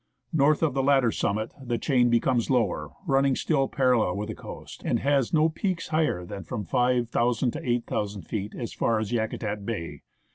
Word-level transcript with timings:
North 0.33 0.63
of 0.63 0.73
the 0.73 0.81
latter 0.81 1.11
summit 1.11 1.53
the 1.63 1.77
chain 1.77 2.09
becomes 2.09 2.49
lower, 2.49 2.89
running 3.05 3.35
still 3.35 3.67
parallel 3.67 4.15
with 4.15 4.29
the 4.29 4.33
coast, 4.33 4.81
and 4.83 4.97
has 5.01 5.31
no 5.31 5.47
peaks 5.47 5.89
higher 5.89 6.25
than 6.25 6.43
from 6.43 6.65
5,000 6.65 7.51
to 7.51 7.61
8,000 7.63 8.23
feet 8.23 8.55
as 8.57 8.73
far 8.73 8.97
as 8.97 9.11
Yakutat 9.11 9.63
Bay. 9.63 10.01